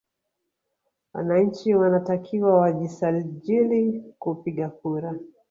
Wananchi 1.13 1.73
wanatakiwa 1.75 2.57
wajisajili 2.57 4.03
kupiga 4.19 4.69
kura 4.69 5.15